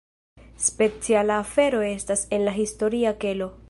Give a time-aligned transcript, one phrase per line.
[0.67, 3.53] Speciala afero estas en la historia kelo.